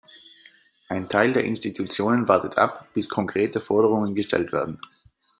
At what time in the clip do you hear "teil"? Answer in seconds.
1.09-1.31